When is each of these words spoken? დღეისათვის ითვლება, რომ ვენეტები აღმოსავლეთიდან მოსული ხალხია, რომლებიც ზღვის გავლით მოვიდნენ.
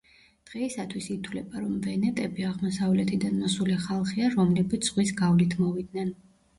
დღეისათვის 0.51 1.09
ითვლება, 1.15 1.61
რომ 1.65 1.75
ვენეტები 1.89 2.49
აღმოსავლეთიდან 2.53 3.39
მოსული 3.45 3.79
ხალხია, 3.87 4.35
რომლებიც 4.41 4.93
ზღვის 4.93 5.17
გავლით 5.25 5.59
მოვიდნენ. 5.65 6.17